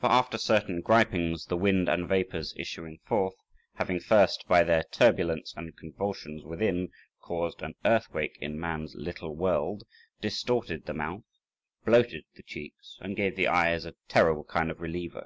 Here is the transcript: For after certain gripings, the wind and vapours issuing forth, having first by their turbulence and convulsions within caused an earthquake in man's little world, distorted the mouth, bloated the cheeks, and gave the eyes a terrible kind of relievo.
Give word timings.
For 0.00 0.08
after 0.10 0.38
certain 0.38 0.80
gripings, 0.80 1.44
the 1.46 1.56
wind 1.56 1.88
and 1.88 2.08
vapours 2.08 2.52
issuing 2.56 2.98
forth, 3.04 3.36
having 3.74 4.00
first 4.00 4.44
by 4.48 4.64
their 4.64 4.82
turbulence 4.90 5.54
and 5.56 5.76
convulsions 5.76 6.42
within 6.42 6.88
caused 7.20 7.62
an 7.62 7.74
earthquake 7.84 8.36
in 8.40 8.58
man's 8.58 8.96
little 8.96 9.36
world, 9.36 9.84
distorted 10.20 10.86
the 10.86 10.94
mouth, 10.94 11.22
bloated 11.84 12.24
the 12.34 12.42
cheeks, 12.42 12.98
and 13.00 13.14
gave 13.14 13.36
the 13.36 13.46
eyes 13.46 13.84
a 13.86 13.94
terrible 14.08 14.42
kind 14.42 14.68
of 14.68 14.78
relievo. 14.78 15.24